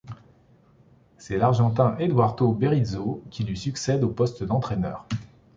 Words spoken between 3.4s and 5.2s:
lui succède au poste d'entraîneur.